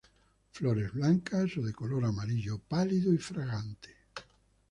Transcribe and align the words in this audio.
Flores 0.53 0.89
blancas 0.93 1.55
o 1.57 1.61
de 1.61 1.73
color 1.73 2.05
amarillo 2.05 2.57
pálido 2.57 3.13
y 3.13 3.19
fragante. 3.19 3.95